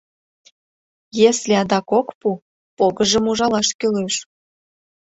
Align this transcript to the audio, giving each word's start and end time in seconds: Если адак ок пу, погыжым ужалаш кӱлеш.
Если 1.29 1.53
адак 1.61 1.87
ок 1.99 2.07
пу, 2.19 2.29
погыжым 2.77 3.25
ужалаш 3.31 3.69
кӱлеш. 3.79 4.15